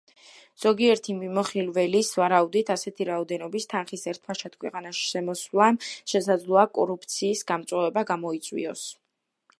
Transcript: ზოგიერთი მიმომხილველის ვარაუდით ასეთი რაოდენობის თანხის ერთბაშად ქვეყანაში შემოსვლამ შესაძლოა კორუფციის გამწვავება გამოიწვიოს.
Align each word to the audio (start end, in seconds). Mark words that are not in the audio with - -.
ზოგიერთი 0.61 1.13
მიმომხილველის 1.17 2.09
ვარაუდით 2.21 2.71
ასეთი 2.77 3.07
რაოდენობის 3.11 3.69
თანხის 3.75 4.07
ერთბაშად 4.13 4.57
ქვეყანაში 4.65 5.05
შემოსვლამ 5.13 5.79
შესაძლოა 5.93 6.67
კორუფციის 6.79 7.49
გამწვავება 7.53 8.07
გამოიწვიოს. 8.15 8.89